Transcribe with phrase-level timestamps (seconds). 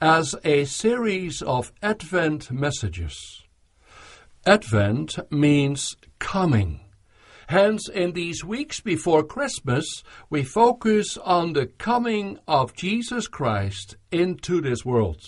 [0.00, 3.42] as a series of Advent messages.
[4.46, 6.80] Advent means coming.
[7.48, 14.60] Hence, in these weeks before Christmas, we focus on the coming of Jesus Christ into
[14.60, 15.22] this world,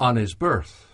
[0.00, 0.88] on his birth.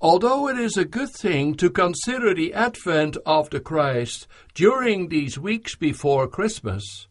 [0.00, 5.38] Although it is a good thing to consider the advent of the Christ during these
[5.38, 7.08] weeks before Christmas,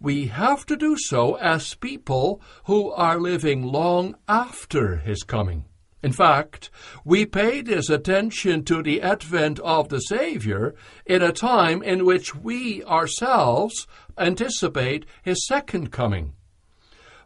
[0.00, 5.64] we have to do so as people who are living long after his coming.
[6.02, 6.68] In fact,
[7.02, 10.74] we pay this attention to the advent of the Savior
[11.06, 13.86] in a time in which we ourselves
[14.18, 16.34] anticipate his second coming.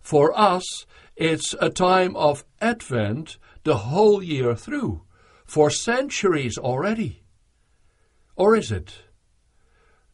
[0.01, 5.03] For us, it's a time of advent the whole year through,
[5.45, 7.25] for centuries already.
[8.37, 8.95] Or is it?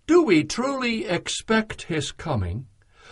[0.07, 2.67] Do we truly expect his coming?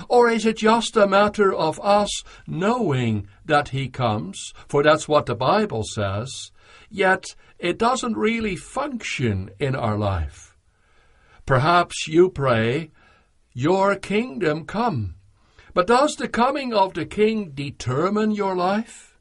[0.09, 2.11] Or is it just a matter of us
[2.47, 6.51] knowing that He comes, for that's what the Bible says,
[6.91, 10.57] yet it doesn't really function in our life?
[11.47, 12.91] Perhaps you pray,
[13.53, 15.17] Your kingdom come.
[15.75, 19.19] But does the coming of the King determine your life?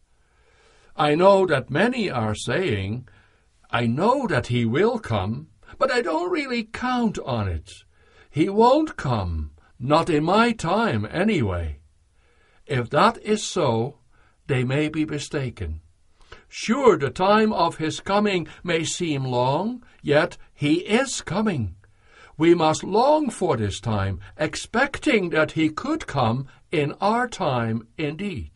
[0.96, 3.08] I know that many are saying,
[3.70, 5.48] I know that He will come,
[5.82, 7.72] but I don't really count on it.
[8.30, 9.50] He won't come.
[9.80, 11.80] Not in my time, anyway.
[12.68, 13.98] If that is so,
[14.46, 15.82] they may be mistaken.
[16.48, 21.76] Sure, the time of his coming may seem long, yet he is coming.
[22.38, 28.52] We must long for this time, expecting that he could come in our time indeed.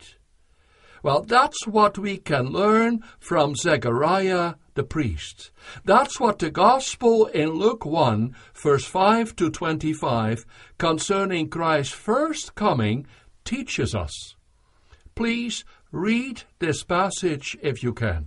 [1.06, 5.52] Well, that's what we can learn from Zechariah the priest.
[5.84, 10.44] That's what the Gospel in Luke 1, verse 5 to 25,
[10.78, 13.06] concerning Christ's first coming,
[13.44, 14.34] teaches us.
[15.14, 18.26] Please read this passage if you can.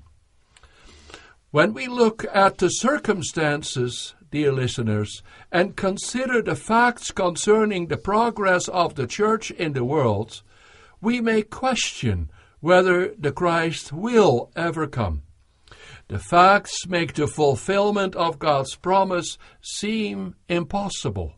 [1.52, 8.70] When we look at the circumstances, dear listeners, and consider the facts concerning the progress
[8.70, 10.44] of the church in the world,
[11.02, 12.30] we may question
[12.60, 15.24] whether the Christ will ever come.
[16.08, 21.36] The facts make the fulfillment of God's promise seem impossible.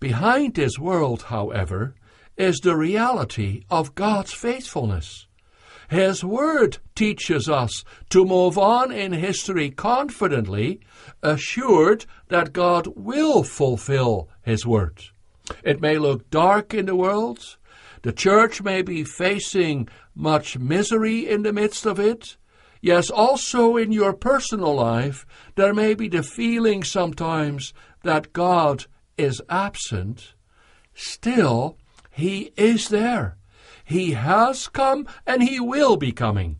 [0.00, 1.94] Behind this world, however,
[2.36, 5.26] is the reality of God's faithfulness.
[5.90, 10.80] His Word teaches us to move on in history confidently,
[11.22, 15.00] assured that God will fulfill His Word.
[15.64, 17.56] It may look dark in the world,
[18.02, 22.36] the church may be facing much misery in the midst of it,
[22.80, 25.26] Yes, also in your personal life,
[25.56, 30.34] there may be the feeling sometimes that God is absent.
[30.94, 31.76] Still,
[32.10, 33.36] He is there.
[33.84, 36.58] He has come and He will be coming.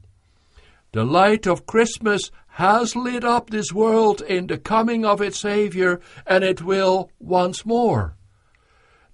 [0.92, 6.00] The light of Christmas has lit up this world in the coming of its Savior,
[6.26, 8.16] and it will once more.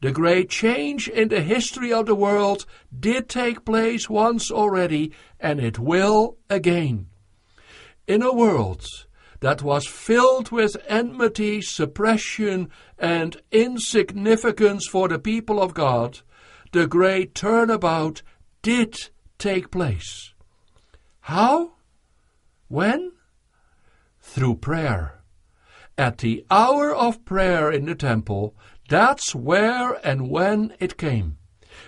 [0.04, 2.66] The great change in the history of the world
[3.00, 7.06] did take place once already, and it will again.
[8.06, 8.84] In a world
[9.40, 16.20] that was filled with enmity, suppression, and insignificance for the people of God,
[16.72, 18.20] the great turnabout
[18.60, 20.34] did take place.
[21.20, 21.76] How?
[22.68, 23.12] When?
[24.20, 25.22] Through prayer.
[25.96, 28.54] At the hour of prayer in the temple,
[28.88, 31.38] that's where and when it came.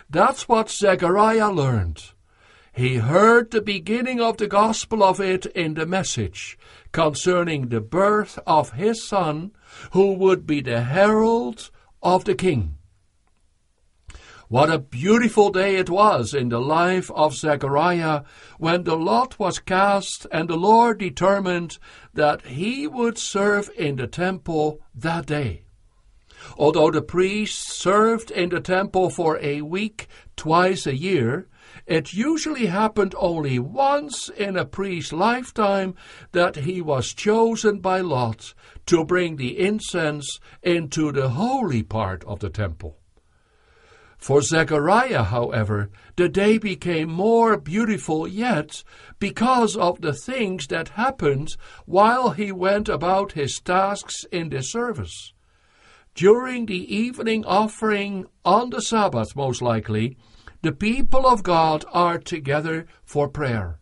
[0.09, 2.13] That's what Zechariah learned.
[2.73, 6.59] He heard the beginning of the gospel of it in the message
[6.93, 9.53] concerning the birth of his son,
[9.93, 11.71] who would be the herald
[12.03, 12.79] of the king.
[14.49, 18.23] What a beautiful day it was in the life of Zechariah
[18.59, 21.79] when the lot was cast and the Lord determined
[22.15, 25.66] that he would serve in the temple that day.
[26.59, 31.49] Although the priest served in the temple for a week twice a year,
[31.87, 35.95] it usually happened only once in a priest's lifetime
[36.33, 38.55] that he was chosen by lot
[38.87, 42.99] to bring the incense into the holy part of the temple.
[44.17, 48.83] For Zechariah, however, the day became more beautiful yet
[49.19, 55.33] because of the things that happened while he went about his tasks in the service.
[56.17, 60.17] During the evening offering on the Sabbath, most likely,
[60.63, 63.81] the people of God are together for prayer.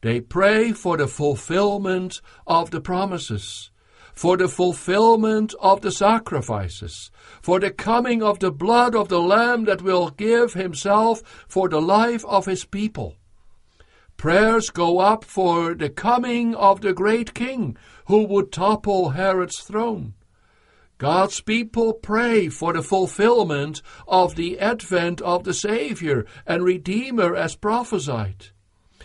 [0.00, 3.72] They pray for the fulfillment of the promises,
[4.14, 7.10] for the fulfillment of the sacrifices,
[7.42, 11.82] for the coming of the blood of the Lamb that will give himself for the
[11.82, 13.16] life of his people.
[14.16, 17.76] Prayers go up for the coming of the great King
[18.06, 20.14] who would topple Herod's throne.
[21.00, 27.56] God's people pray for the fulfillment of the advent of the Savior and Redeemer as
[27.56, 28.48] prophesied.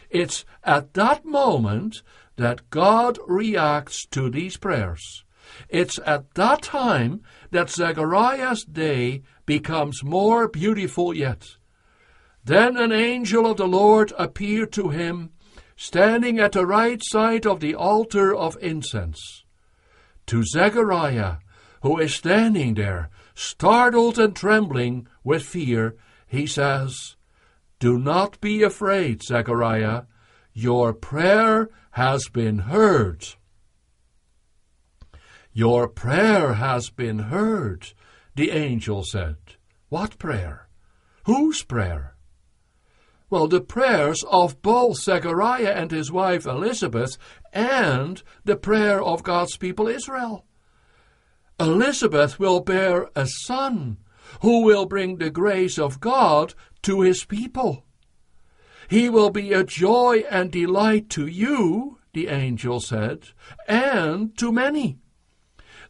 [0.10, 2.04] It's at that moment
[2.36, 5.24] that God reacts to these prayers.
[5.70, 7.22] It's at that time
[7.52, 11.46] that Zechariah's day becomes more beautiful yet.
[12.44, 15.30] Then an angel of the Lord appeared to him,
[15.78, 19.46] standing at the right side of the altar of incense.
[20.26, 21.38] To Zechariah,
[21.86, 25.96] who is standing there, startled and trembling with fear,
[26.26, 27.16] he says,
[27.78, 30.06] do not be afraid, Zechariah.
[30.52, 33.28] Your prayer has been heard.
[35.54, 37.92] Your prayer has been heard,
[38.34, 39.38] the angel said.
[39.90, 40.68] What prayer?
[41.26, 42.16] Whose prayer?
[43.30, 47.16] Well, the prayers of both Zechariah and his wife Elizabeth,
[47.54, 50.46] and the prayer of God's people Israel.
[51.60, 53.98] Elizabeth will bear a son
[54.42, 57.86] who will bring the grace of God to his people.
[58.90, 63.30] He will be a joy and delight to you, the angel said,
[63.68, 65.00] and to many.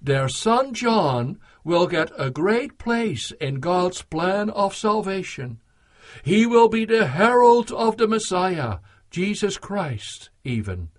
[0.02, 5.60] Their son John will get a great place in God's plan of salvation.
[6.24, 8.78] He will be the herald of the Messiah,
[9.10, 10.90] Jesus Christ, even.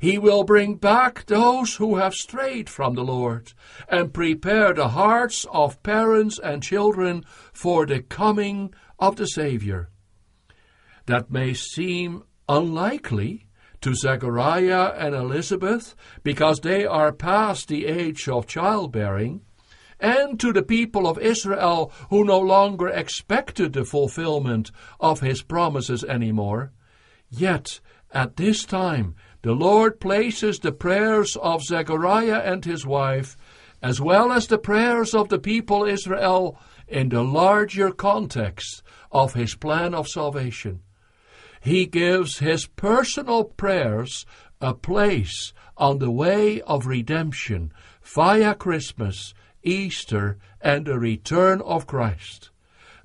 [0.00, 3.52] He will bring back those who have strayed from the Lord
[3.88, 9.90] and prepare the hearts of parents and children for the coming of the Savior.
[11.06, 13.46] That may seem unlikely
[13.82, 19.42] to Zechariah and Elizabeth because they are past the age of childbearing,
[20.00, 24.70] and to the people of Israel who no longer expected the fulfillment
[25.00, 26.72] of his promises anymore.
[27.28, 33.36] Yet, at this time, the Lord places the prayers of Zechariah and his wife,
[33.82, 36.58] as well as the prayers of the people Israel,
[36.88, 38.82] in the larger context
[39.12, 40.80] of his plan of salvation.
[41.60, 44.24] He gives his personal prayers
[44.62, 47.70] a place on the way of redemption
[48.02, 52.48] via Christmas, Easter, and the return of Christ.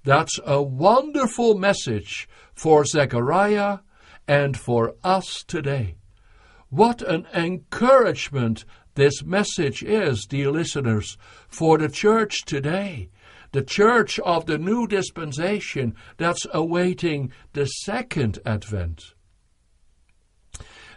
[0.06, 3.80] That's a wonderful message for Zechariah
[4.26, 5.99] and for us today.
[6.70, 8.64] What an encouragement
[8.94, 11.18] this message is, dear listeners,
[11.48, 13.10] for the church today.
[13.54, 19.16] The church of the new dispensation that's awaiting the second advent.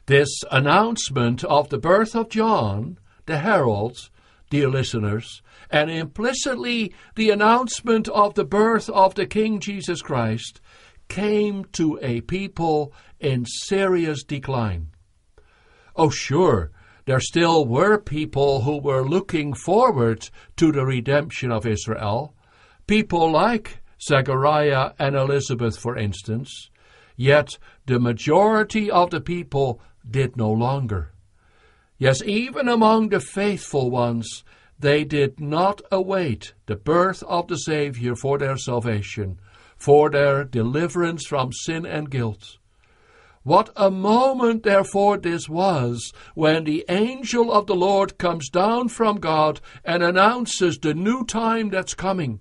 [0.05, 4.11] This announcement of the birth of John, the herald,
[4.51, 5.41] dear listeners,
[5.71, 10.61] and implicitly the announcement of the birth of the King Jesus Christ
[11.09, 14.92] came to a people in serious decline.
[15.95, 16.71] Oh, sure,
[17.05, 22.35] there still were people who were looking forward to the redemption of Israel,
[22.87, 26.71] people like Zechariah and Elizabeth, for instance,
[27.17, 31.13] yet the majority of the people did no longer.
[31.99, 34.45] Yes, even among the faithful ones,
[34.79, 39.39] they did not await the birth of the Savior for their salvation,
[39.77, 42.59] for their deliverance from sin and guilt.
[43.45, 49.17] What a moment, therefore, this was when the angel of the Lord comes down from
[49.17, 52.39] God and announces the new time that's coming.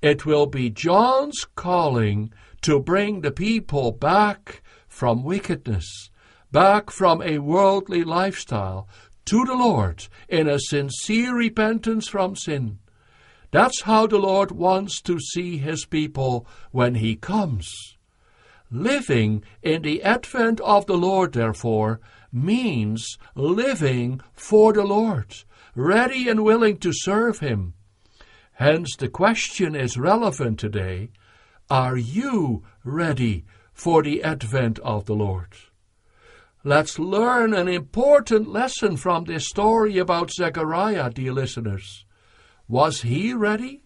[0.00, 6.10] It will be John's calling to bring the people back from wickedness,
[6.50, 8.88] back from a worldly lifestyle
[9.26, 12.78] to the Lord in a sincere repentance from sin.
[13.50, 17.98] That's how the Lord wants to see his people when he comes.
[18.70, 22.00] Living in the advent of the Lord, therefore,
[22.32, 25.34] means living for the Lord,
[25.74, 27.74] ready and willing to serve Him.
[28.52, 31.10] Hence, the question is relevant today
[31.68, 35.54] Are you ready for the advent of the Lord?
[36.62, 42.04] Let's learn an important lesson from this story about Zechariah, dear listeners.
[42.68, 43.82] Was he ready?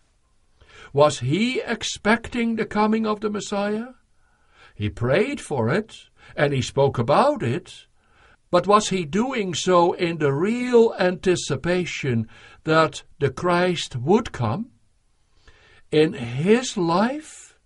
[0.92, 3.94] Was he expecting the coming of the Messiah?
[4.74, 5.96] He prayed for it,
[6.36, 7.86] and he spoke about it,
[8.50, 12.28] but was he doing so in the real anticipation
[12.64, 14.70] that the Christ would come?
[15.90, 17.58] In his life,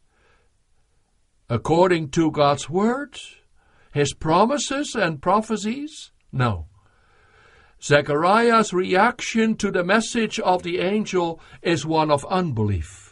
[1.49, 3.19] according to God's word,
[3.93, 6.11] his promises and prophecies?
[6.31, 6.67] No.
[7.83, 13.08] Zechariah's reaction to the message of the angel is one of unbelief.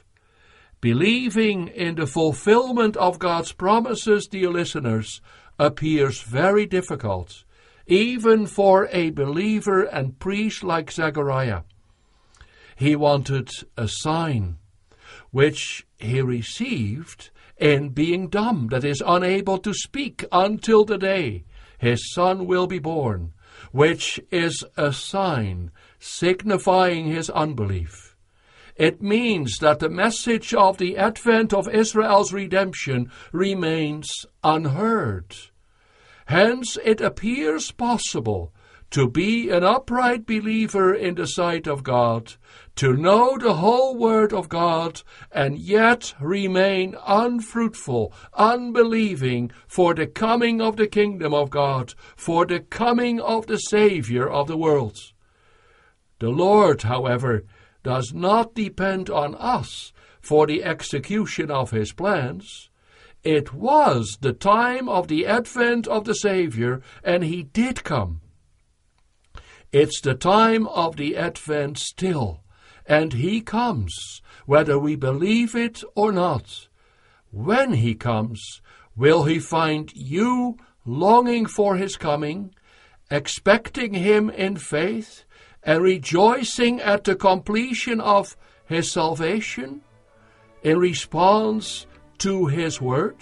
[0.86, 5.20] Believing in the fulfillment of God's promises, dear listeners,
[5.58, 7.42] appears very difficult,
[7.88, 11.62] even for a believer and priest like Zechariah.
[12.76, 14.58] He wanted a sign,
[15.32, 21.42] which he received in being dumb, that is, unable to speak until the day
[21.78, 23.32] his son will be born,
[23.72, 28.05] which is a sign signifying his unbelief.
[28.76, 34.08] It means that the message of the advent of Israel's redemption remains
[34.44, 35.34] unheard.
[36.26, 38.52] Hence, it appears possible
[38.90, 42.34] to be an upright believer in the sight of God,
[42.76, 45.02] to know the whole Word of God,
[45.32, 52.60] and yet remain unfruitful, unbelieving for the coming of the kingdom of God, for the
[52.60, 54.98] coming of the Savior of the world.
[56.18, 57.44] The Lord, however,
[57.86, 62.68] does not depend on us for the execution of his plans.
[63.22, 68.22] It was the time of the advent of the Savior, and he did come.
[69.70, 72.42] It's the time of the advent still,
[72.86, 76.66] and he comes, whether we believe it or not.
[77.30, 78.62] When he comes,
[78.96, 82.52] will he find you longing for his coming,
[83.12, 85.24] expecting him in faith,
[85.66, 89.82] and rejoicing at the completion of his salvation
[90.62, 91.86] in response
[92.18, 93.16] to his word,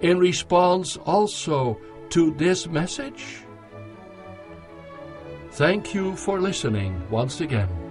[0.00, 1.80] in response also
[2.10, 3.38] to this message?
[5.52, 7.89] Thank you for listening once again.